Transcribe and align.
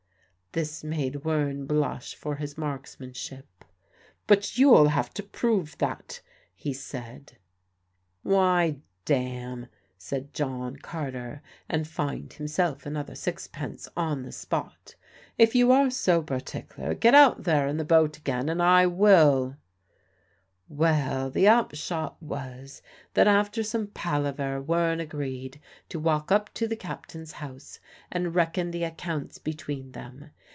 This 0.53 0.83
made 0.83 1.23
Wearne 1.23 1.65
blush 1.65 2.13
for 2.13 2.35
his 2.35 2.57
marksmanship. 2.57 3.63
"But 4.27 4.57
you'll 4.57 4.89
have 4.89 5.13
to 5.13 5.23
prove 5.23 5.77
that," 5.77 6.19
he 6.53 6.73
said. 6.73 7.37
"Why, 8.21 8.79
damme," 9.05 9.67
said 9.97 10.33
John 10.33 10.75
Carter, 10.75 11.41
and 11.69 11.87
fined 11.87 12.33
himself 12.33 12.85
another 12.85 13.15
sixpence 13.15 13.87
on 13.95 14.23
the 14.23 14.33
spot; 14.33 14.95
"if 15.37 15.55
you 15.55 15.71
are 15.71 15.89
so 15.89 16.21
partic'ler, 16.21 16.95
get 16.99 17.15
out 17.15 17.43
there 17.45 17.65
in 17.65 17.77
the 17.77 17.85
boat 17.85 18.17
again, 18.17 18.49
and 18.49 18.61
I 18.61 18.87
will." 18.87 19.55
Well, 20.67 21.29
the 21.29 21.49
upshot 21.49 22.21
was 22.23 22.81
that 23.13 23.27
after 23.27 23.61
some 23.61 23.87
palaver 23.93 24.61
Wearne 24.61 25.01
agreed 25.01 25.59
to 25.89 25.99
walk 25.99 26.31
up 26.31 26.53
to 26.53 26.65
the 26.67 26.77
captain's 26.77 27.33
house 27.33 27.81
and 28.09 28.33
reckon 28.35 28.71
the 28.71 28.85
accounts 28.85 29.37
between 29.37 29.91
them. 29.91 30.29